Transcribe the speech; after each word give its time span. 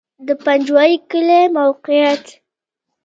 د 0.27 0.29
پنجوایي 0.43 0.95
کلی 1.09 1.41
موقعیت 1.57 2.25